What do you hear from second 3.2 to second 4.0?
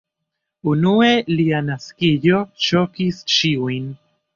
ĉiujn.